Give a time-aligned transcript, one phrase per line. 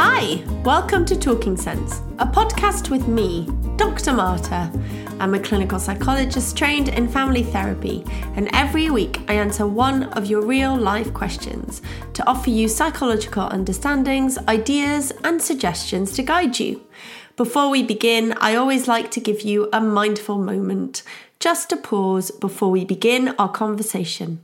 [0.00, 4.12] Hi, welcome to Talking Sense, a podcast with me, Dr.
[4.12, 4.70] Martha.
[5.18, 8.04] I'm a clinical psychologist trained in family therapy,
[8.36, 11.82] and every week I answer one of your real life questions
[12.12, 16.86] to offer you psychological understandings, ideas, and suggestions to guide you.
[17.34, 21.02] Before we begin, I always like to give you a mindful moment,
[21.40, 24.42] just a pause before we begin our conversation.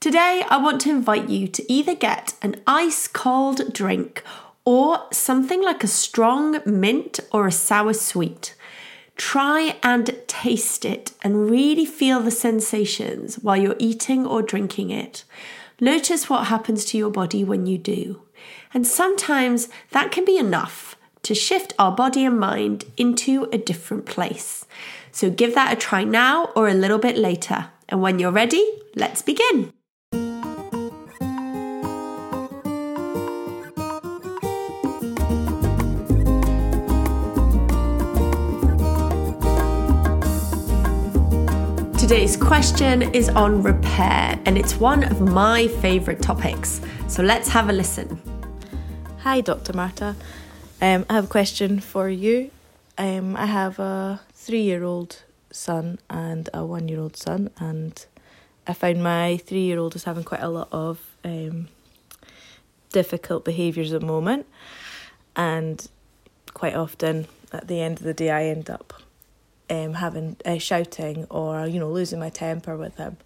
[0.00, 4.24] Today, I want to invite you to either get an ice cold drink
[4.66, 8.54] or something like a strong mint or a sour sweet.
[9.16, 15.24] Try and taste it and really feel the sensations while you're eating or drinking it.
[15.80, 18.22] Notice what happens to your body when you do.
[18.74, 24.04] And sometimes that can be enough to shift our body and mind into a different
[24.04, 24.66] place.
[25.12, 27.68] So give that a try now or a little bit later.
[27.88, 29.72] And when you're ready, let's begin.
[42.06, 46.80] Today's question is on repair, and it's one of my favourite topics.
[47.08, 48.22] So let's have a listen.
[49.22, 49.72] Hi, Dr.
[49.72, 50.14] Martha.
[50.80, 52.52] Um, I have a question for you.
[52.96, 58.06] Um, I have a three year old son and a one year old son, and
[58.68, 61.66] I found my three year old is having quite a lot of um,
[62.92, 64.46] difficult behaviours at the moment,
[65.34, 65.84] and
[66.54, 69.02] quite often at the end of the day, I end up
[69.68, 73.16] um, having uh, shouting or you know losing my temper with him,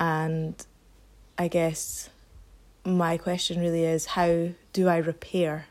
[0.00, 0.54] and
[1.36, 2.10] I guess
[2.84, 5.66] my question really is how do I repair?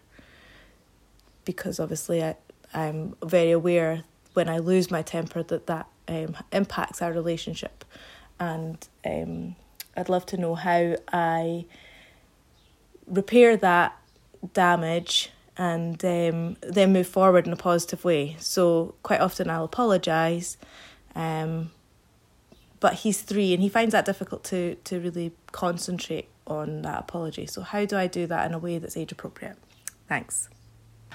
[1.45, 2.35] Because obviously I
[2.73, 4.03] I'm very aware
[4.33, 7.83] when I lose my temper that that um, impacts our relationship,
[8.39, 9.55] and um,
[9.95, 11.65] I'd love to know how I
[13.07, 13.97] repair that
[14.53, 18.35] damage and um, then move forward in a positive way.
[18.39, 20.57] So quite often I'll apologise,
[21.15, 21.71] um,
[22.79, 27.45] but he's three and he finds that difficult to to really concentrate on that apology.
[27.45, 29.57] So how do I do that in a way that's age appropriate?
[30.07, 30.49] Thanks.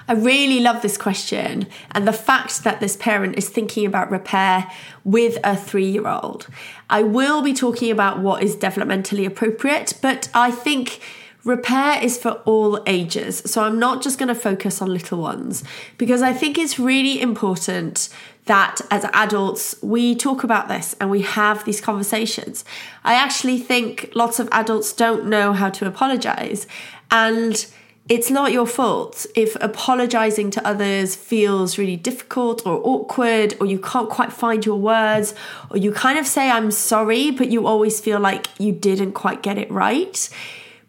[0.08, 4.70] I really love this question and the fact that this parent is thinking about repair
[5.04, 6.48] with a three year old.
[6.90, 11.00] I will be talking about what is developmentally appropriate, but I think
[11.44, 15.64] Repair is for all ages, so I'm not just going to focus on little ones
[15.98, 18.08] because I think it's really important
[18.44, 22.64] that as adults we talk about this and we have these conversations.
[23.02, 26.68] I actually think lots of adults don't know how to apologize,
[27.10, 27.66] and
[28.08, 33.80] it's not your fault if apologizing to others feels really difficult or awkward, or you
[33.80, 35.34] can't quite find your words,
[35.70, 39.42] or you kind of say, I'm sorry, but you always feel like you didn't quite
[39.42, 40.28] get it right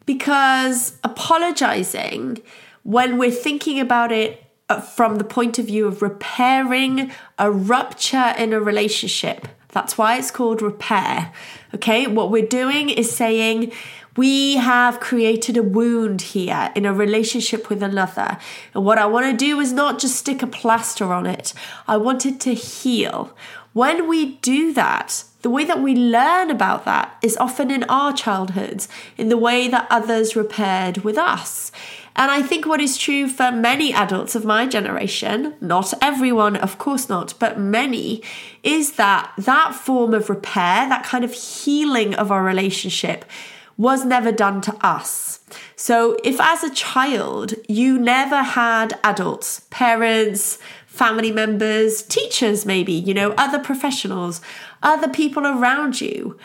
[0.06, 2.41] because apologizing,
[2.84, 8.34] when we're thinking about it uh, from the point of view of repairing a rupture
[8.38, 11.34] in a relationship, that's why it's called repair.
[11.74, 13.72] Okay, what we're doing is saying,
[14.16, 18.38] we have created a wound here in a relationship with another.
[18.75, 21.54] And what I want to do is not just stick a plaster on it,
[21.88, 23.36] I want it to heal.
[23.74, 28.13] When we do that, the way that we learn about that is often in our
[28.13, 28.88] childhoods,
[29.18, 31.72] in the way that others repaired with us.
[32.16, 36.78] And I think what is true for many adults of my generation, not everyone, of
[36.78, 38.24] course not, but many,
[38.63, 43.25] is that that form of repair, that kind of healing of our relationship,
[43.75, 45.40] was never done to us.
[45.75, 53.16] So if as a child you never had adults, parents, family members, teachers, maybe, you
[53.16, 54.42] know, other professionals,
[54.83, 56.38] other people around you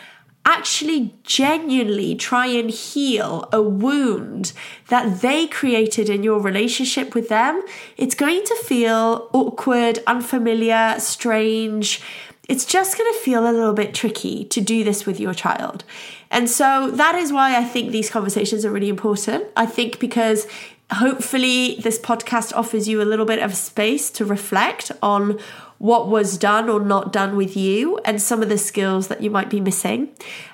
[0.45, 4.51] actually genuinely try and heal a wound
[4.87, 7.61] that they created in your relationship with them,
[7.97, 12.01] it's going to feel awkward, unfamiliar, strange.
[12.47, 15.83] It's just going to feel a little bit tricky to do this with your child.
[16.31, 19.45] And so that is why I think these conversations are really important.
[19.55, 20.47] I think because
[20.91, 25.39] hopefully this podcast offers you a little bit of space to reflect on
[25.79, 29.29] what was done or not done with you and some of the skills that you
[29.31, 30.09] might be missing.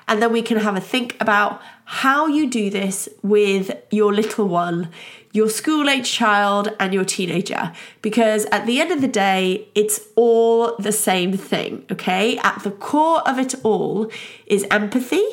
[0.08, 4.48] And then we can have a think about how you do this with your little
[4.48, 4.88] one,
[5.32, 7.72] your school age child, and your teenager.
[8.02, 12.38] Because at the end of the day, it's all the same thing, okay?
[12.38, 14.10] At the core of it all
[14.46, 15.24] is empathy.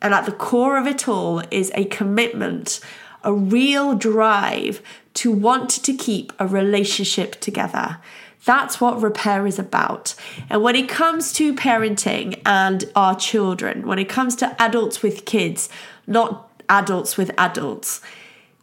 [0.00, 2.80] And at the core of it all is a commitment,
[3.22, 4.80] a real drive
[5.14, 7.98] to want to keep a relationship together.
[8.44, 10.14] That's what repair is about.
[10.48, 15.24] And when it comes to parenting and our children, when it comes to adults with
[15.26, 15.68] kids,
[16.06, 18.00] not adults with adults,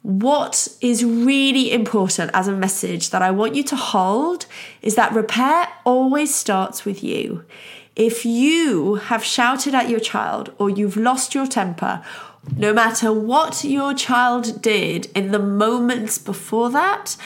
[0.01, 4.45] what is really important as a message that I want you to hold
[4.81, 7.44] is that repair always starts with you.
[7.95, 12.03] If you have shouted at your child or you've lost your temper,
[12.56, 17.18] no matter what your child did in the moments before that,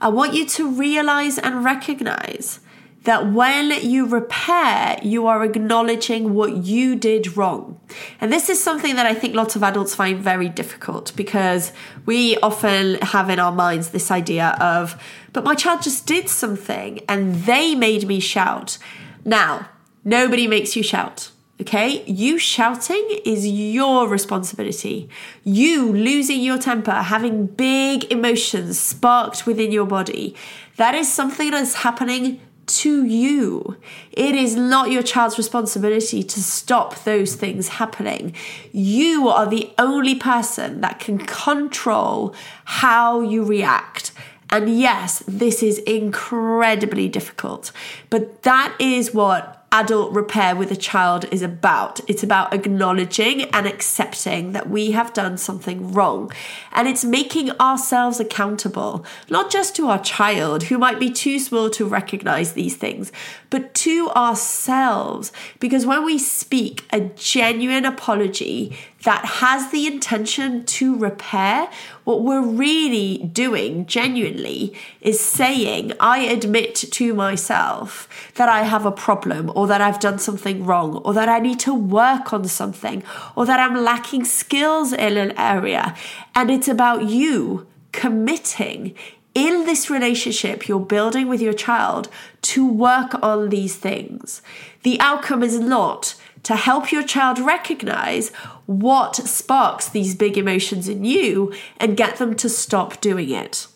[0.00, 2.60] I want you to realize and recognize
[3.06, 7.80] that when you repair, you are acknowledging what you did wrong.
[8.20, 11.72] And this is something that I think lots of adults find very difficult because
[12.04, 15.00] we often have in our minds this idea of,
[15.32, 18.76] but my child just did something and they made me shout.
[19.24, 19.68] Now,
[20.04, 21.30] nobody makes you shout.
[21.58, 25.08] Okay, you shouting is your responsibility.
[25.42, 30.34] You losing your temper, having big emotions sparked within your body,
[30.76, 33.76] that is something that is happening to you.
[34.12, 38.34] It is not your child's responsibility to stop those things happening.
[38.72, 44.12] You are the only person that can control how you react.
[44.50, 47.72] And yes, this is incredibly difficult,
[48.10, 52.00] but that is what adult repair with a child is about.
[52.08, 56.32] It's about acknowledging and accepting that we have done something wrong.
[56.72, 61.68] And it's making ourselves accountable, not just to our child who might be too small
[61.70, 63.12] to recognize these things,
[63.50, 65.30] but to ourselves.
[65.60, 68.74] Because when we speak a genuine apology,
[69.06, 71.70] that has the intention to repair,
[72.02, 78.90] what we're really doing genuinely is saying, I admit to myself that I have a
[78.90, 83.04] problem, or that I've done something wrong, or that I need to work on something,
[83.36, 85.94] or that I'm lacking skills in an area.
[86.34, 88.96] And it's about you committing
[89.34, 92.08] in this relationship you're building with your child
[92.42, 94.42] to work on these things.
[94.82, 96.16] The outcome is not
[96.46, 98.30] to help your child recognize
[98.66, 103.66] what sparks these big emotions in you and get them to stop doing it.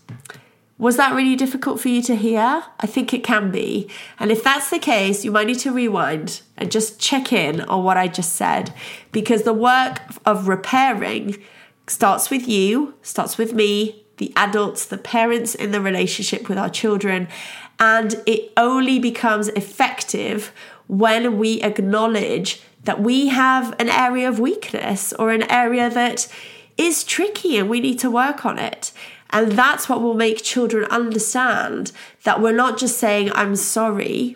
[0.79, 2.63] Was that really difficult for you to hear?
[2.79, 3.91] I think it can be.
[4.21, 7.83] And if that's the case, you might need to rewind and just check in on
[7.83, 8.73] what I just said
[9.11, 11.39] because the work of repairing
[11.89, 16.71] starts with you, starts with me, the adults, the parents in the relationship with our
[16.71, 17.27] children,
[17.81, 20.53] and it only becomes effective
[20.91, 26.27] when we acknowledge that we have an area of weakness or an area that
[26.77, 28.91] is tricky and we need to work on it.
[29.31, 31.93] And that's what will make children understand
[32.25, 34.35] that we're not just saying, I'm sorry.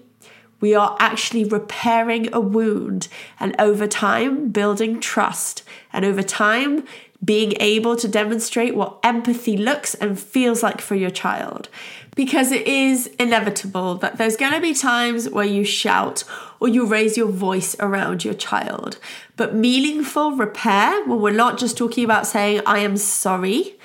[0.61, 3.09] We are actually repairing a wound
[3.40, 6.85] and over time building trust and over time
[7.25, 11.69] being able to demonstrate what empathy looks and feels like for your child
[12.14, 16.25] because it is inevitable that there's going to be times where you shout
[16.61, 18.99] or you raise your voice around your child.
[19.37, 23.76] But meaningful repair, well, we're not just talking about saying, I am sorry,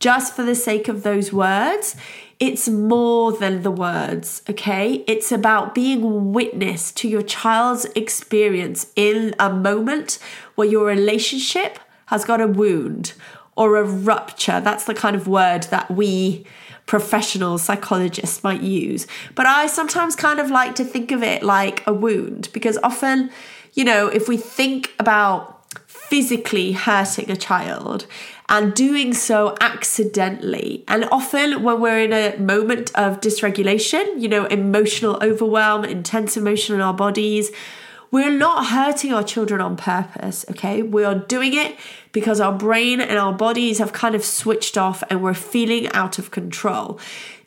[0.00, 1.96] just for the sake of those words.
[2.38, 5.02] It's more than the words, okay?
[5.08, 10.20] It's about being witness to your child's experience in a moment
[10.54, 13.14] where your relationship has got a wound
[13.56, 14.60] or a rupture.
[14.60, 16.46] That's the kind of word that we
[16.88, 19.06] professional psychologists might use.
[19.36, 23.30] But I sometimes kind of like to think of it like a wound because often,
[23.74, 25.54] you know, if we think about
[25.86, 28.06] physically hurting a child
[28.48, 30.82] and doing so accidentally.
[30.88, 36.74] And often, when we're in a moment of dysregulation, you know, emotional overwhelm, intense emotion
[36.74, 37.50] in our bodies,
[38.10, 40.82] we're not hurting our children on purpose, okay?
[40.82, 41.76] We are doing it
[42.12, 46.18] because our brain and our bodies have kind of switched off and we're feeling out
[46.18, 46.98] of control.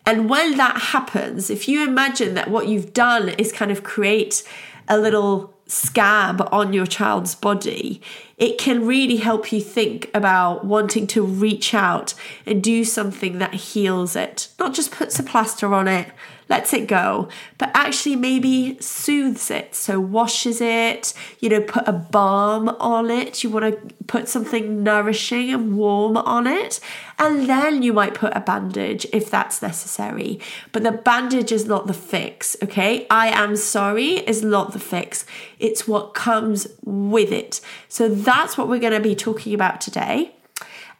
[0.06, 4.44] And when that happens, if you imagine that what you've done is kind of create
[4.88, 8.02] a little scab on your child's body,
[8.38, 12.14] it can really help you think about wanting to reach out
[12.46, 14.50] and do something that heals it.
[14.60, 16.10] Not just puts a plaster on it,
[16.52, 19.74] lets it go, but actually maybe soothes it.
[19.74, 23.42] So washes it, you know, put a balm on it.
[23.42, 26.82] You want to put something nourishing and warm on it.
[27.18, 30.42] And then you might put a bandage if that's necessary.
[30.74, 33.08] But the bandage is not the fix, okay?
[33.10, 35.26] I am sorry is not the fix.
[35.58, 37.62] It's what comes with it.
[37.88, 40.36] So that's what we're going to be talking about today.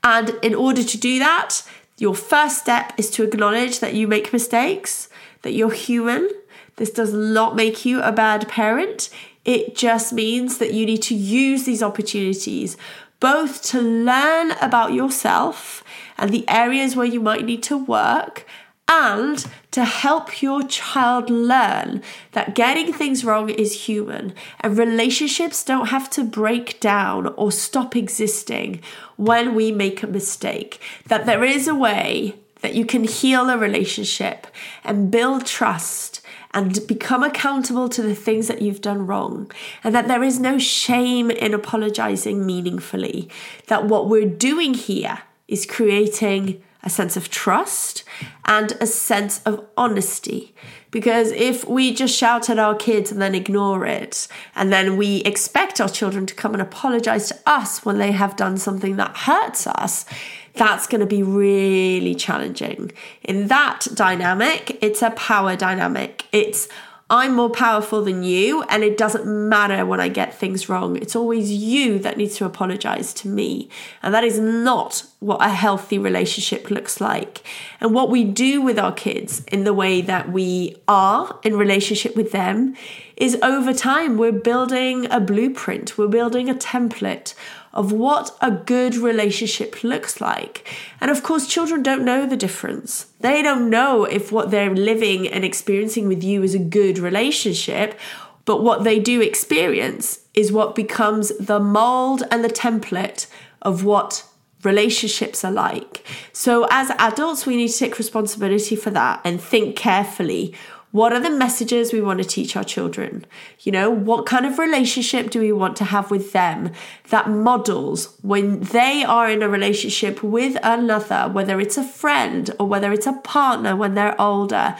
[0.02, 1.62] And in order to do that,
[1.98, 5.10] your first step is to acknowledge that you make mistakes
[5.42, 6.30] that you're human.
[6.76, 9.10] This does not make you a bad parent.
[9.46, 12.78] It just means that you need to use these opportunities
[13.20, 15.84] both to learn about yourself
[16.18, 18.46] and the areas where you might need to work
[18.92, 22.02] and to help your child learn
[22.34, 27.96] that getting things wrong is human and relationships don't have to break down or stop
[27.96, 28.82] existing
[29.16, 30.82] when we make a mistake.
[31.08, 34.48] That there is a way that you can heal a relationship
[34.84, 36.22] and build trust
[36.54, 39.50] and become accountable to the things that you've done wrong,
[39.84, 43.30] and that there is no shame in apologizing meaningfully.
[43.68, 48.04] That what we're doing here is creating a sense of trust
[48.46, 50.54] and a sense of honesty.
[50.90, 55.18] Because if we just shout at our kids and then ignore it, and then we
[55.18, 59.16] expect our children to come and apologize to us when they have done something that
[59.16, 60.06] hurts us,
[60.54, 62.92] that's going to be really challenging.
[63.24, 66.26] In that dynamic, it's a power dynamic.
[66.32, 66.68] It's
[67.12, 70.96] I'm more powerful than you, and it doesn't matter when I get things wrong.
[70.96, 73.68] It's always you that needs to apologize to me.
[74.02, 77.44] And that is not what a healthy relationship looks like.
[77.82, 82.16] And what we do with our kids in the way that we are in relationship
[82.16, 82.78] with them
[83.18, 87.36] is over time, we're building a blueprint, we're building a template
[87.74, 90.68] of what a good relationship looks like.
[91.00, 93.06] And of course, children don't know the difference.
[93.22, 97.98] They don't know if what they're living and experiencing with you is a good relationship,
[98.46, 103.28] but what they do experience is what becomes the mold and the template
[103.62, 104.26] of what
[104.64, 106.06] relationships are like.
[106.34, 110.54] So, as adults, we need to take responsibility for that and think carefully
[110.92, 113.26] what are the messages we want to teach our children?
[113.62, 116.72] You know, what kind of relationship do we want to have with them
[117.10, 122.68] that models when they are in a relationship with another, whether it's a friend or
[122.68, 124.76] whether it's a partner when they're older?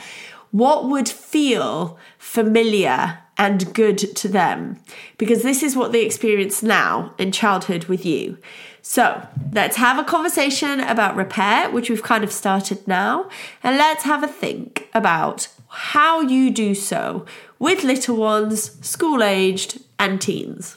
[0.50, 4.78] What would feel familiar and good to them?
[5.16, 8.36] Because this is what they experience now in childhood with you.
[8.82, 13.30] So let's have a conversation about repair, which we've kind of started now,
[13.62, 17.24] and let's have a think about how you do so
[17.58, 20.76] with little ones, school aged, and teens.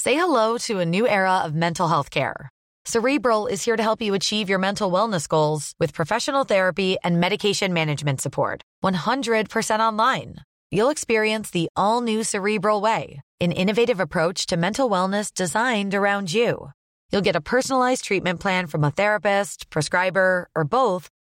[0.00, 2.48] Say hello to a new era of mental health care.
[2.84, 7.20] Cerebral is here to help you achieve your mental wellness goals with professional therapy and
[7.20, 8.62] medication management support.
[8.84, 10.36] 100% online.
[10.70, 16.32] You'll experience the all new Cerebral Way, an innovative approach to mental wellness designed around
[16.32, 16.70] you.
[17.10, 21.08] You'll get a personalized treatment plan from a therapist, prescriber, or both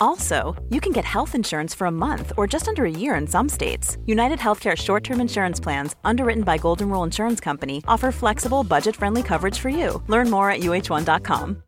[0.00, 3.26] Also, you can get health insurance for a month or just under a year in
[3.26, 3.98] some states.
[4.06, 8.94] United Healthcare short term insurance plans, underwritten by Golden Rule Insurance Company, offer flexible, budget
[8.94, 10.02] friendly coverage for you.
[10.06, 11.62] Learn more at uh1.com.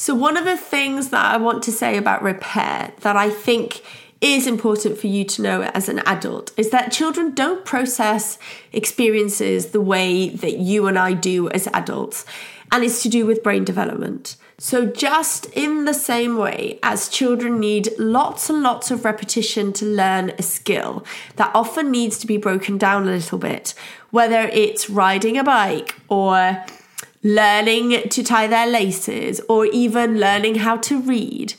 [0.00, 3.82] So, one of the things that I want to say about repair that I think
[4.22, 8.38] is important for you to know as an adult is that children don't process
[8.72, 12.24] experiences the way that you and I do as adults,
[12.72, 14.36] and it's to do with brain development.
[14.62, 19.86] So, just in the same way as children need lots and lots of repetition to
[19.86, 21.02] learn a skill
[21.36, 23.72] that often needs to be broken down a little bit,
[24.10, 26.62] whether it's riding a bike or
[27.22, 31.54] learning to tie their laces or even learning how to read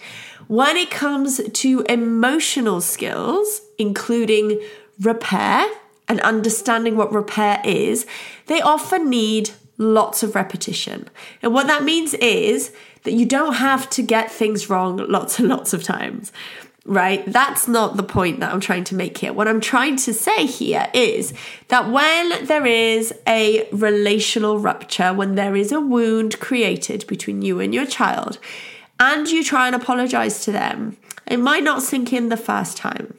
[0.51, 4.61] when it comes to emotional skills, including
[4.99, 5.65] repair
[6.09, 8.05] and understanding what repair is,
[8.47, 11.09] they often need lots of repetition.
[11.41, 15.47] And what that means is that you don't have to get things wrong lots and
[15.47, 16.31] lots of times
[16.85, 17.23] right?
[17.27, 19.33] That's not the point that I'm trying to make here.
[19.33, 21.33] What I'm trying to say here is
[21.67, 27.59] that when there is a relational rupture, when there is a wound created between you
[27.59, 28.39] and your child,
[28.99, 33.17] and you try and apologize to them, it might not sink in the first time.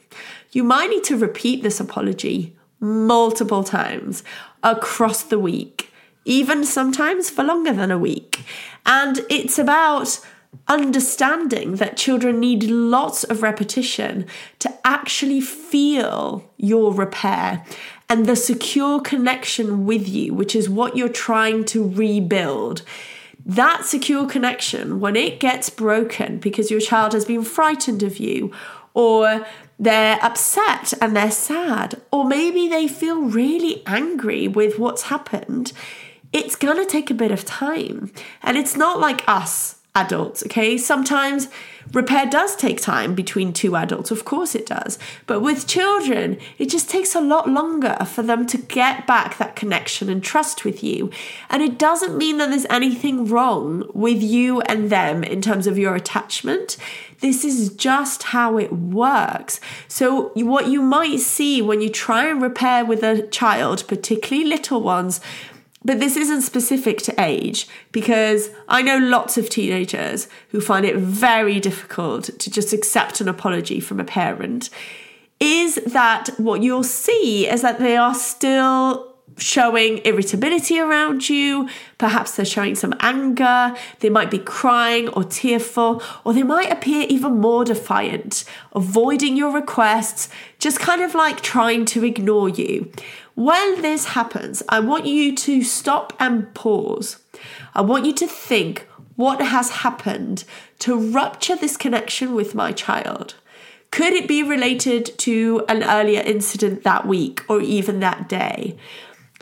[0.51, 4.23] You might need to repeat this apology multiple times
[4.61, 5.91] across the week,
[6.25, 8.43] even sometimes for longer than a week.
[8.85, 10.19] And it's about
[10.67, 14.25] understanding that children need lots of repetition
[14.59, 17.65] to actually feel your repair
[18.09, 22.83] and the secure connection with you, which is what you're trying to rebuild.
[23.45, 28.51] That secure connection, when it gets broken because your child has been frightened of you,
[28.93, 29.45] or
[29.79, 35.73] they're upset and they're sad, or maybe they feel really angry with what's happened,
[36.33, 38.11] it's gonna take a bit of time.
[38.41, 40.75] And it's not like us adults, okay?
[40.75, 41.49] Sometimes
[41.91, 44.97] repair does take time between two adults, of course it does.
[45.27, 49.55] But with children, it just takes a lot longer for them to get back that
[49.55, 51.11] connection and trust with you.
[51.49, 55.77] And it doesn't mean that there's anything wrong with you and them in terms of
[55.77, 56.77] your attachment.
[57.19, 59.61] This is just how it works.
[59.87, 64.81] So, what you might see when you try and repair with a child, particularly little
[64.81, 65.21] ones,
[65.85, 70.95] but this isn't specific to age because I know lots of teenagers who find it
[70.95, 74.69] very difficult to just accept an apology from a parent.
[75.39, 81.67] Is that what you'll see is that they are still showing irritability around you.
[81.97, 83.75] Perhaps they're showing some anger.
[83.99, 89.51] They might be crying or tearful, or they might appear even more defiant, avoiding your
[89.51, 92.91] requests, just kind of like trying to ignore you.
[93.35, 97.17] When this happens, I want you to stop and pause.
[97.73, 100.43] I want you to think what has happened
[100.79, 103.35] to rupture this connection with my child.
[103.89, 108.77] Could it be related to an earlier incident that week or even that day?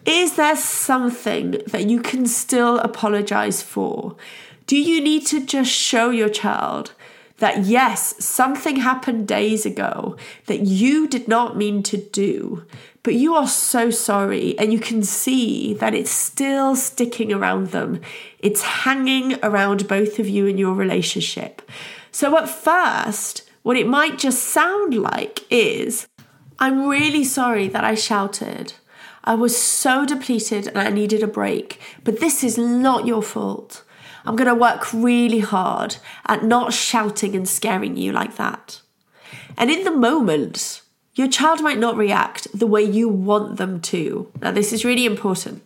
[0.06, 4.16] Is there something that you can still apologize for?
[4.68, 6.94] Do you need to just show your child
[7.42, 12.64] that yes, something happened days ago that you did not mean to do,
[13.02, 18.00] but you are so sorry, and you can see that it's still sticking around them.
[18.38, 21.64] It's hanging around both of you in your relationship.
[22.12, 26.08] So, at first, what it might just sound like is,
[26.60, 28.74] I'm really sorry that I shouted.
[29.24, 33.84] I was so depleted and I needed a break, but this is not your fault.
[34.26, 38.82] I'm going to work really hard at not shouting and scaring you like that.
[39.58, 40.82] And in the moment,
[41.16, 44.32] your child might not react the way you want them to.
[44.42, 45.64] Now, this is really important.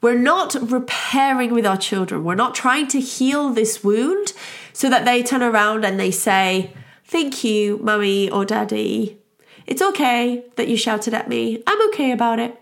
[0.00, 2.24] We're not repairing with our children.
[2.24, 4.32] We're not trying to heal this wound
[4.72, 6.72] so that they turn around and they say,
[7.04, 9.18] Thank you, mummy or daddy.
[9.66, 11.62] It's okay that you shouted at me.
[11.66, 12.60] I'm okay about it.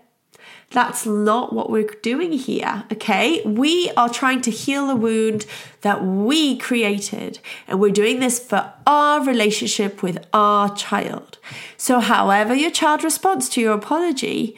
[0.71, 3.41] That's not what we're doing here, okay?
[3.43, 5.45] We are trying to heal a wound
[5.81, 11.37] that we created, and we're doing this for our relationship with our child.
[11.77, 14.57] So, however, your child responds to your apology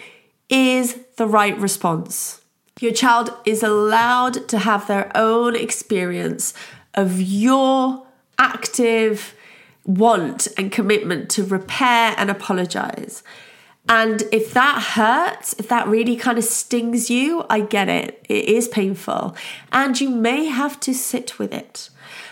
[0.50, 2.42] is the right response.
[2.80, 6.56] Your child is allowed to have their own experience
[6.96, 8.08] of your
[8.40, 9.36] active
[9.86, 13.22] want and commitment to repair and apologize.
[13.90, 18.24] And if that hurts, if that really kind of stings you, I get it.
[18.30, 19.36] It is painful.
[19.72, 21.90] And you may have to sit with it.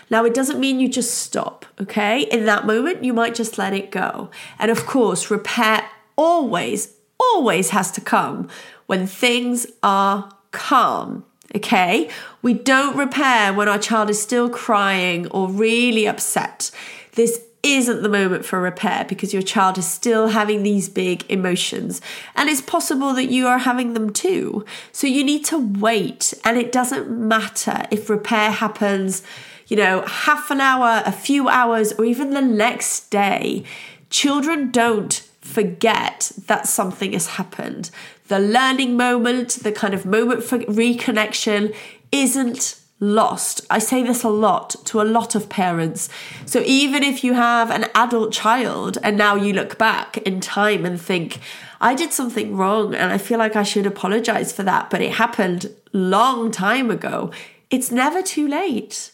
[0.08, 2.22] Now, it doesn't mean you just stop, okay?
[2.22, 4.30] In that moment, you might just let it go.
[4.60, 5.84] And of course, repair
[6.16, 8.48] always, always has to come
[8.86, 11.24] when things are calm.
[11.56, 12.10] Okay,
[12.42, 16.70] we don't repair when our child is still crying or really upset.
[17.14, 22.00] This isn't the moment for repair because your child is still having these big emotions.
[22.36, 24.64] And it's possible that you are having them too.
[24.92, 26.34] So you need to wait.
[26.44, 29.22] And it doesn't matter if repair happens,
[29.66, 33.64] you know, half an hour, a few hours, or even the next day.
[34.10, 37.90] Children don't forget that something has happened.
[38.28, 41.74] The learning moment, the kind of moment for reconnection
[42.12, 43.60] isn't lost.
[43.70, 46.08] I say this a lot to a lot of parents.
[46.46, 50.84] So even if you have an adult child and now you look back in time
[50.84, 51.38] and think,
[51.80, 55.12] I did something wrong and I feel like I should apologize for that, but it
[55.12, 57.30] happened long time ago.
[57.70, 59.12] It's never too late.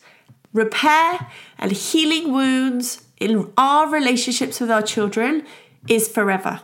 [0.53, 5.45] Repair and healing wounds in our relationships with our children
[5.89, 6.61] is forever.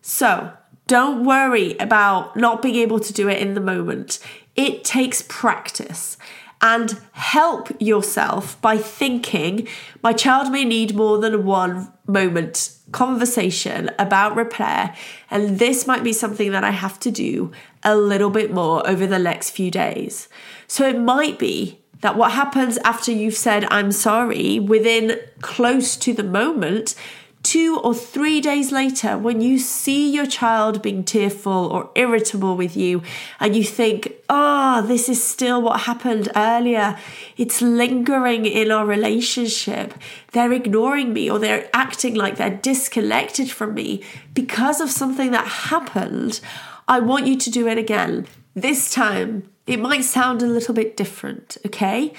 [0.00, 0.52] So,
[0.86, 4.18] don't worry about not being able to do it in the moment.
[4.54, 6.18] It takes practice
[6.62, 9.66] and help yourself by thinking
[10.02, 14.94] my child may need more than one moment conversation about repair,
[15.30, 17.50] and this might be something that I have to do
[17.82, 20.28] a little bit more over the next few days.
[20.66, 26.12] So it might be that what happens after you've said, I'm sorry, within close to
[26.12, 26.94] the moment,
[27.42, 32.76] two or three days later, when you see your child being tearful or irritable with
[32.76, 33.02] you,
[33.40, 36.96] and you think, oh, this is still what happened earlier,
[37.36, 39.94] it's lingering in our relationship.
[40.32, 44.02] They're ignoring me or they're acting like they're disconnected from me
[44.34, 46.40] because of something that happened.
[46.86, 48.26] I want you to do it again.
[48.54, 52.12] This time, it might sound a little bit different, okay?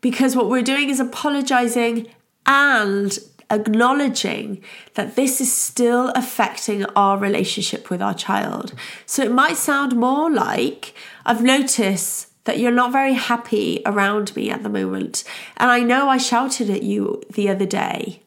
[0.00, 2.08] Because what we're doing is apologizing
[2.46, 3.18] and
[3.52, 4.62] acknowledging
[4.94, 8.74] that this is still affecting our relationship with our child.
[9.06, 14.50] So it might sound more like I've noticed that you're not very happy around me
[14.50, 15.22] at the moment.
[15.58, 18.22] And I know I shouted at you the other day.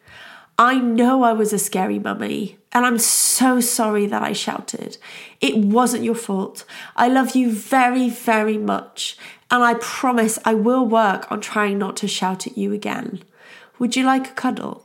[0.57, 4.97] I know I was a scary mummy, and I'm so sorry that I shouted.
[5.41, 6.63] It wasn't your fault.
[6.95, 9.17] I love you very, very much,
[9.51, 13.21] and I promise I will work on trying not to shout at you again.
[13.79, 14.84] Would you like a cuddle?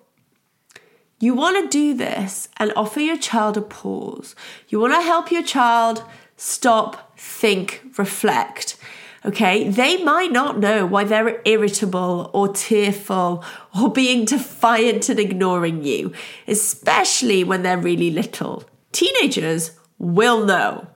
[1.22, 4.34] You want to do this and offer your child a pause.
[4.68, 6.02] You want to help your child
[6.38, 8.78] stop, think, reflect.
[9.26, 13.44] Okay, they might not know why they're irritable or tearful
[13.78, 16.14] or being defiant and ignoring you,
[16.48, 18.64] especially when they're really little.
[18.92, 20.86] Teenagers will know.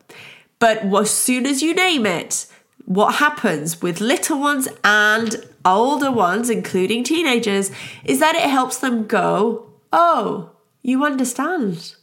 [0.59, 2.47] But as soon as you name it,
[2.87, 7.71] what happens with little ones and older ones, including teenagers,
[8.05, 10.51] is that it helps them go, oh,
[10.83, 11.95] you understand.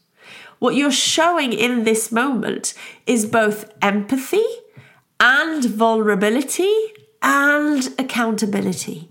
[0.59, 2.73] What you're showing in this moment
[3.05, 4.45] is both empathy
[5.19, 6.73] and vulnerability
[7.21, 9.09] and accountability.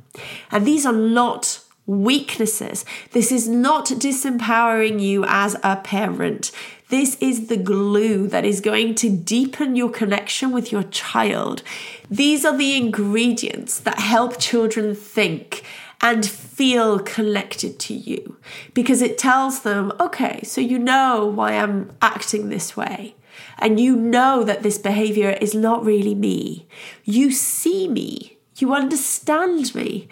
[0.51, 2.85] And these are not weaknesses.
[3.13, 6.51] This is not disempowering you as a parent.
[6.89, 11.63] This is the glue that is going to deepen your connection with your child.
[12.11, 15.65] These are the ingredients that help children think
[16.01, 18.37] and feel connected to you
[18.75, 23.15] because it tells them, okay, so you know why I'm acting this way.
[23.59, 26.67] And you know that this behavior is not really me.
[27.05, 30.09] You see me, you understand me,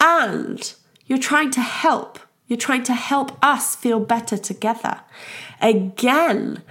[0.00, 0.74] and
[1.06, 2.18] you're trying to help.
[2.46, 5.00] You're trying to help us feel better together.
[5.60, 6.62] Again,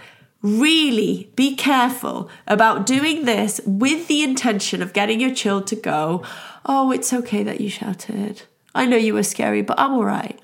[0.42, 6.24] really be careful about doing this with the intention of getting your child to go,
[6.66, 8.44] Oh, it's okay that you shouted.
[8.76, 10.40] I know you were scary, but I'm all right.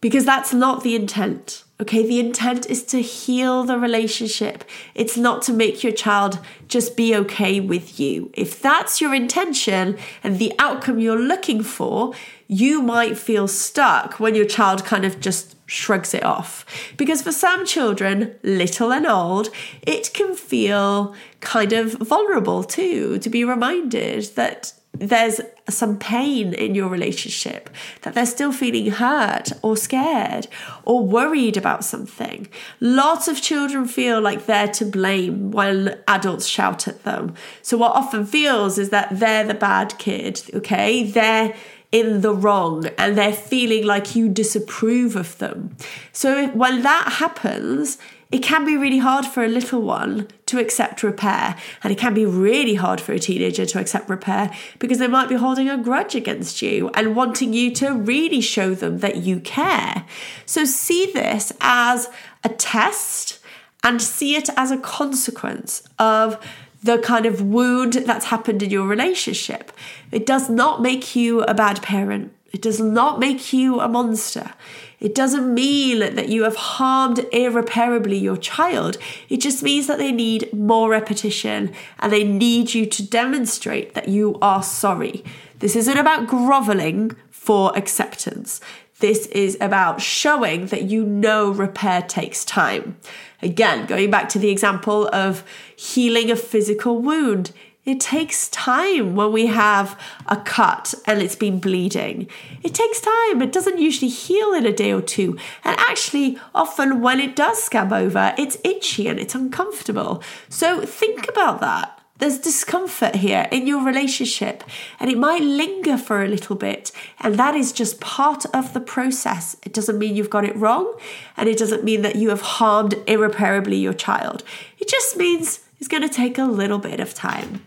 [0.00, 1.64] Because that's not the intent.
[1.80, 4.64] Okay, the intent is to heal the relationship.
[4.94, 6.38] It's not to make your child
[6.68, 8.30] just be okay with you.
[8.34, 12.12] If that's your intention and the outcome you're looking for,
[12.48, 16.66] you might feel stuck when your child kind of just shrugs it off.
[16.98, 19.48] Because for some children, little and old,
[19.80, 26.74] it can feel kind of vulnerable too to be reminded that there's some pain in
[26.74, 27.70] your relationship,
[28.02, 30.46] that they're still feeling hurt or scared
[30.84, 32.48] or worried about something.
[32.80, 37.34] Lots of children feel like they're to blame when adults shout at them.
[37.62, 41.04] So, what often feels is that they're the bad kid, okay?
[41.04, 41.54] They're
[41.92, 45.76] in the wrong and they're feeling like you disapprove of them.
[46.12, 47.98] So, when that happens,
[48.32, 52.14] it can be really hard for a little one to accept repair, and it can
[52.14, 55.76] be really hard for a teenager to accept repair because they might be holding a
[55.76, 60.04] grudge against you and wanting you to really show them that you care.
[60.46, 62.08] So, see this as
[62.44, 63.40] a test
[63.82, 66.38] and see it as a consequence of
[66.82, 69.72] the kind of wound that's happened in your relationship.
[70.12, 72.32] It does not make you a bad parent.
[72.52, 74.52] It does not make you a monster.
[75.00, 78.98] It doesn't mean that you have harmed irreparably your child.
[79.30, 84.08] It just means that they need more repetition and they need you to demonstrate that
[84.08, 85.24] you are sorry.
[85.58, 88.60] This isn't about groveling for acceptance.
[88.98, 92.98] This is about showing that you know repair takes time.
[93.40, 95.42] Again, going back to the example of
[95.74, 97.52] healing a physical wound,
[97.84, 102.28] it takes time when we have a cut and it's been bleeding.
[102.62, 103.40] It takes time.
[103.40, 105.38] It doesn't usually heal in a day or two.
[105.64, 110.22] And actually, often when it does scab over, it's itchy and it's uncomfortable.
[110.50, 111.96] So think about that.
[112.18, 114.62] There's discomfort here in your relationship,
[115.00, 116.92] and it might linger for a little bit.
[117.18, 119.56] And that is just part of the process.
[119.62, 120.98] It doesn't mean you've got it wrong,
[121.38, 124.44] and it doesn't mean that you have harmed irreparably your child.
[124.78, 127.64] It just means it's going to take a little bit of time.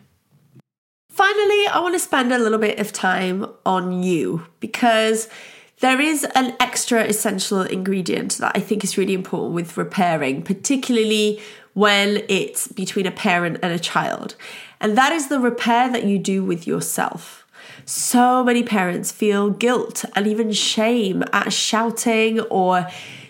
[1.13, 5.29] Finally, I want to spend a little bit of time on you because
[5.79, 11.39] there is an extra essential ingredient that I think is really important with repairing, particularly
[11.73, 14.33] when it's between a parent and a child.
[14.81, 17.45] And that is the repair that you do with yourself.
[17.85, 22.87] So many parents feel guilt and even shame at shouting or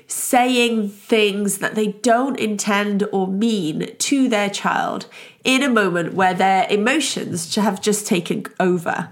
[0.08, 5.08] saying things that they don't intend or mean to their child
[5.44, 9.10] in a moment where their emotions have just taken over.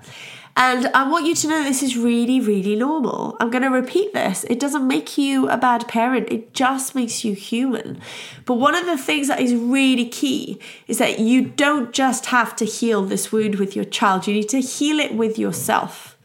[0.58, 3.38] And I want you to know this is really, really normal.
[3.40, 4.44] I'm going to repeat this.
[4.46, 8.02] It doesn't make you a bad parent, it just makes you human.
[8.46, 12.56] But one of the things that is really key is that you don't just have
[12.58, 16.18] to heal this wound with your child, you need to heal it with yourself.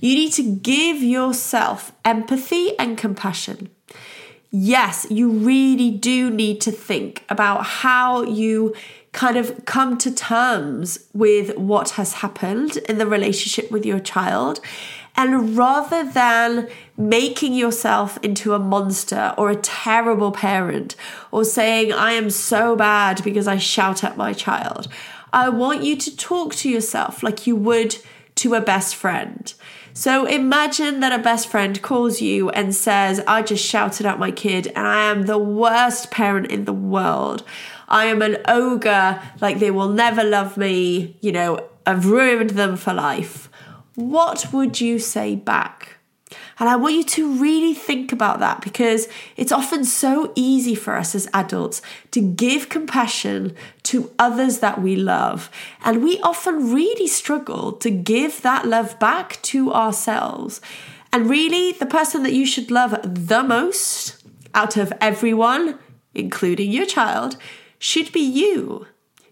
[0.00, 3.70] You need to give yourself empathy and compassion
[4.50, 8.74] yes, you really do need to think about how you
[9.12, 14.60] kind of come to terms with what has happened in the relationship with your child.
[15.16, 20.94] And rather than making yourself into a monster or a terrible parent
[21.32, 24.86] or saying, I am so bad because I shout at my child,
[25.32, 27.96] I want you to talk to yourself like you would
[28.36, 29.52] to a best friend.
[29.92, 34.30] So imagine that a best friend calls you and says, I just shouted at my
[34.30, 37.42] kid and I am the worst parent in the world.
[37.88, 42.76] I am an ogre, like they will never love me, you know, I've ruined them
[42.76, 43.48] for life.
[43.94, 45.98] What would you say back?
[46.60, 50.96] And I want you to really think about that because it's often so easy for
[50.96, 55.50] us as adults to give compassion to others that we love.
[55.84, 60.60] And we often really struggle to give that love back to ourselves.
[61.12, 64.22] And really, the person that you should love the most
[64.54, 65.78] out of everyone,
[66.14, 67.36] including your child,
[67.78, 68.86] should be you.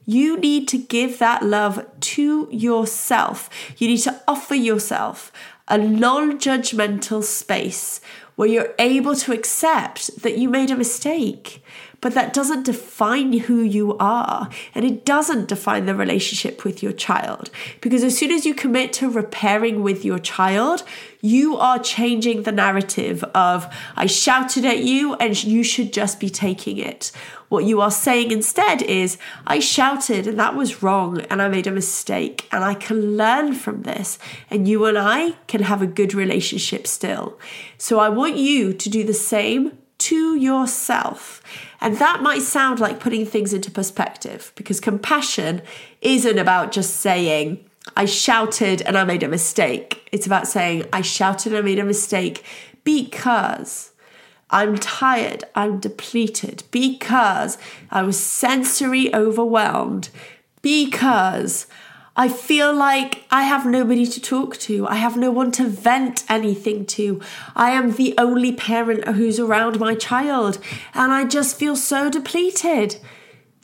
[0.04, 3.50] You need to give that love to yourself.
[3.76, 5.32] You need to offer yourself
[5.68, 8.00] a non judgmental space
[8.36, 11.64] where you're able to accept that you made a mistake.
[12.06, 16.92] But that doesn't define who you are, and it doesn't define the relationship with your
[16.92, 17.50] child.
[17.80, 20.84] Because as soon as you commit to repairing with your child,
[21.20, 23.66] you are changing the narrative of,
[23.96, 27.10] I shouted at you and you should just be taking it.
[27.48, 31.66] What you are saying instead is, I shouted and that was wrong and I made
[31.66, 35.88] a mistake and I can learn from this and you and I can have a
[35.88, 37.36] good relationship still.
[37.78, 41.42] So I want you to do the same to yourself.
[41.86, 45.62] And that might sound like putting things into perspective because compassion
[46.00, 47.64] isn't about just saying,
[47.96, 50.08] I shouted and I made a mistake.
[50.10, 52.44] It's about saying, I shouted and I made a mistake
[52.82, 53.92] because
[54.50, 57.56] I'm tired, I'm depleted because
[57.88, 60.08] I was sensory overwhelmed,
[60.62, 61.68] because
[62.18, 64.86] I feel like I have nobody to talk to.
[64.88, 67.20] I have no one to vent anything to.
[67.54, 70.58] I am the only parent who's around my child,
[70.94, 72.96] and I just feel so depleted.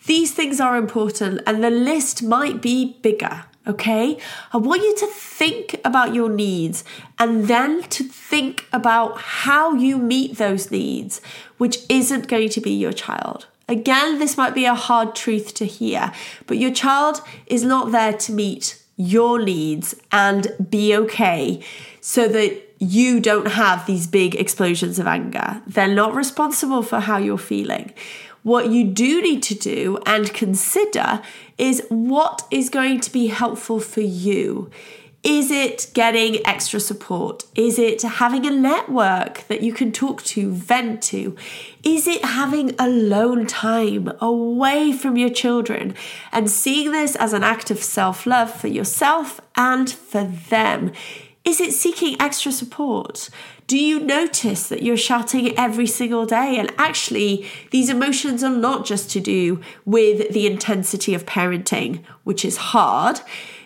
[0.07, 4.19] These things are important, and the list might be bigger okay?
[4.53, 6.85] I want you to think about your needs
[7.19, 11.21] and then to think about how you meet those needs,
[11.59, 13.47] which isn't going to be your child.
[13.73, 16.13] Again, this might be a hard truth to hear,
[16.47, 21.65] but your child is not there to meet your needs and be okay
[22.03, 25.63] so that you don't have these big explosions of anger.
[25.67, 27.95] They're not responsible for how you're feeling.
[28.43, 31.23] What you do need to do and consider
[31.57, 34.71] is what is going to be helpful for you.
[35.23, 37.45] Is it getting extra support?
[37.55, 41.37] Is it having a network that you can talk to, vent to?
[41.85, 45.95] Is it having alone time away from your children
[46.33, 50.91] and seeing this as an act of self love for yourself and for them?
[51.45, 53.31] Is it seeking extra support?
[53.69, 56.57] Do you notice that you're shouting every single day?
[56.59, 62.45] And actually, these emotions are not just to do with the intensity of parenting, which
[62.45, 63.21] is hard.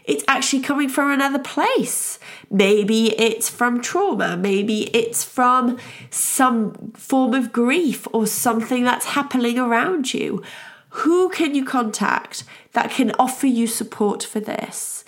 [0.07, 2.19] It's actually coming from another place.
[2.51, 4.37] Maybe it's from trauma.
[4.37, 5.79] Maybe it's from
[6.11, 10.43] some form of grief or something that's happening around you.
[10.91, 15.05] Who can you contact that can offer you support for this?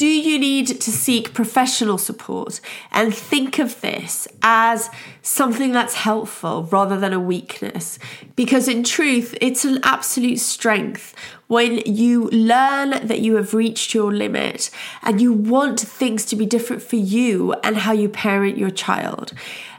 [0.00, 4.88] Do you need to seek professional support and think of this as
[5.20, 7.98] something that's helpful rather than a weakness?
[8.34, 11.14] Because in truth, it's an absolute strength
[11.48, 14.70] when you learn that you have reached your limit
[15.02, 19.34] and you want things to be different for you and how you parent your child.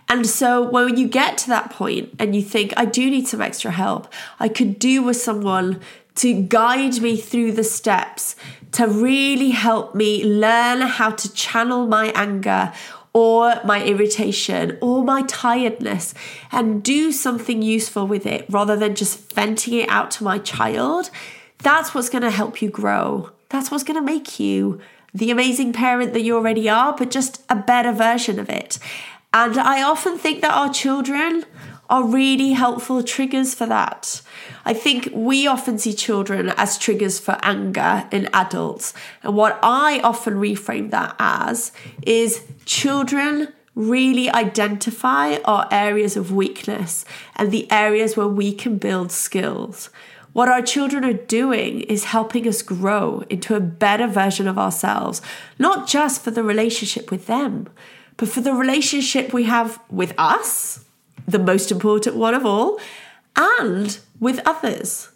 [0.08, 3.42] And so when you get to that point and you think, I do need some
[3.42, 5.80] extra help, I could do with someone
[6.16, 8.36] to guide me through the steps,
[8.74, 12.74] to really help me learn how to channel my anger
[13.14, 16.14] or my irritation or my tiredness
[16.52, 21.10] and do something useful with it rather than just venting it out to my child,
[21.60, 23.30] that's what's going to help you grow.
[23.50, 24.80] That's what's going to make you
[25.14, 28.80] the amazing parent that you already are, but just a better version of it.
[29.34, 31.46] And I often think that our children
[31.92, 34.22] are really helpful triggers for that.
[34.64, 38.94] I think we often see children as triggers for anger in adults.
[39.22, 47.04] And what I often reframe that as is children really identify our areas of weakness
[47.36, 49.90] and the areas where we can build skills.
[50.34, 55.22] What our children are doing is helping us grow into a better version of ourselves,
[55.60, 57.68] not just for the relationship with them,
[58.16, 60.86] but for the relationship we have with us,
[61.28, 62.80] the most important one of all,
[63.36, 65.12] and with others.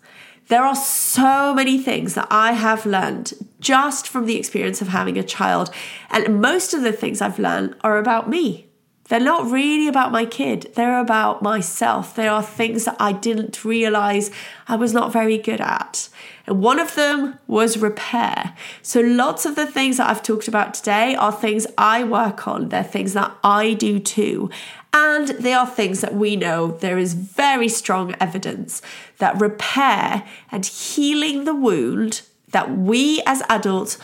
[0.48, 5.18] There are so many things that I have learned just from the experience of having
[5.18, 5.72] a child.
[6.12, 8.68] And most of the things I've learned are about me.
[9.08, 12.16] They're not really about my kid, they're about myself.
[12.16, 14.32] There are things that I didn't realize
[14.68, 16.10] I was not very good at.
[16.48, 18.56] And one of them was repair.
[18.82, 22.70] So, lots of the things that I've talked about today are things I work on,
[22.70, 24.50] they're things that I do too.
[24.98, 28.82] And they are things that we know there is very strong evidence
[29.18, 33.98] that repair and healing the wound that we as adults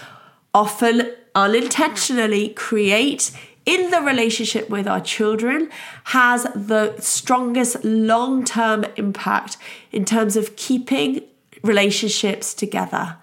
[0.53, 3.31] often unintentionally create
[3.65, 5.69] in the relationship with our children
[6.05, 9.55] has the strongest long term impact
[9.93, 11.23] in terms of keeping
[11.63, 13.15] relationships together.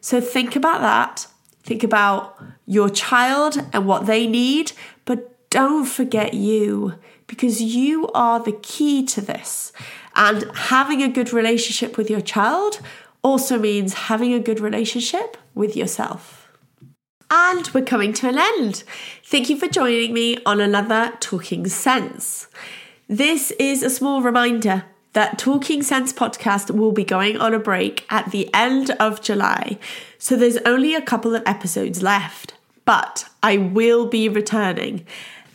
[0.00, 1.26] So think about that.
[1.64, 4.70] Think about your child and what they need,
[5.04, 6.94] but don't forget you
[7.28, 9.72] because you are the key to this.
[10.16, 12.80] And having a good relationship with your child
[13.22, 16.48] also means having a good relationship with yourself.
[17.30, 18.82] And we're coming to an end.
[19.22, 22.48] Thank you for joining me on another Talking Sense.
[23.06, 28.06] This is a small reminder that Talking Sense podcast will be going on a break
[28.10, 29.78] at the end of July.
[30.16, 35.06] So there's only a couple of episodes left, but I will be returning.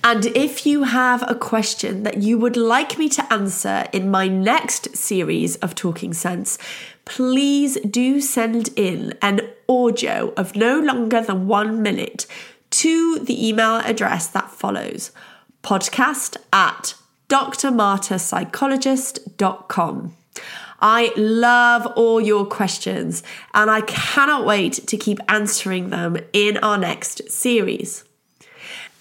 [0.05, 4.27] And if you have a question that you would like me to answer in my
[4.27, 6.57] next series of Talking Sense,
[7.05, 9.39] please do send in an
[9.69, 12.27] audio of no longer than one minute
[12.71, 15.11] to the email address that follows
[15.63, 16.95] podcast at
[17.29, 20.17] drmarthapsychologist.com.
[20.81, 26.77] I love all your questions and I cannot wait to keep answering them in our
[26.77, 28.03] next series.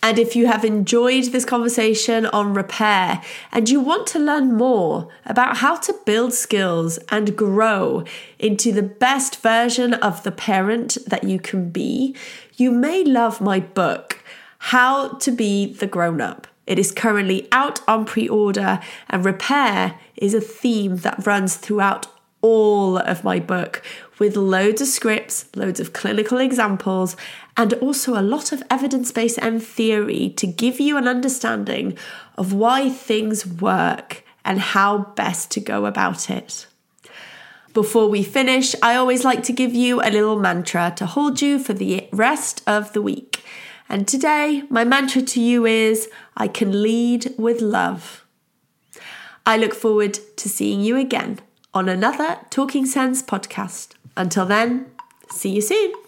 [0.05, 5.09] And if you have enjoyed this conversation on repair and you want to learn more
[5.25, 8.03] about how to build skills and grow
[8.41, 12.17] into the best version of the parent that you can be,
[12.57, 14.25] you may love my book,
[14.59, 16.49] How to Be the Grown Up.
[16.67, 22.12] It is currently out on pre order, and repair is a theme that runs throughout
[22.43, 23.83] all of my book
[24.19, 27.17] with loads of scripts, loads of clinical examples,
[27.57, 31.97] and also a lot of evidence base and theory to give you an understanding
[32.37, 36.67] of why things work and how best to go about it.
[37.73, 41.59] Before we finish, I always like to give you a little mantra to hold you
[41.59, 43.43] for the rest of the week.
[43.89, 48.27] And today, my mantra to you is I can lead with love.
[49.47, 51.41] I look forward to seeing you again
[51.75, 53.95] on another Talking Sense podcast.
[54.17, 54.87] Until then,
[55.31, 56.02] see you soon.